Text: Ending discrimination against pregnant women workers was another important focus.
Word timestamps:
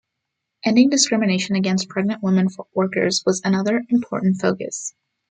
Ending 0.65 0.89
discrimination 0.89 1.55
against 1.55 1.87
pregnant 1.87 2.23
women 2.23 2.47
workers 2.73 3.21
was 3.23 3.39
another 3.45 3.83
important 3.89 4.41
focus. 4.41 4.95